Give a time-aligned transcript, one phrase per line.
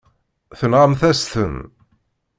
[0.59, 1.55] Tenɣamt-as-ten.